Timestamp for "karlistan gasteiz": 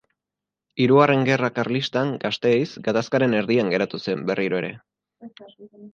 1.59-2.67